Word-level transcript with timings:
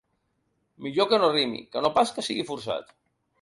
Millor 0.85 1.07
que 1.11 1.19
no 1.23 1.29
rimi, 1.35 1.61
que 1.75 1.85
no 1.87 1.93
pas 1.99 2.15
que 2.17 2.25
sigui 2.29 2.47
forçat. 2.49 2.91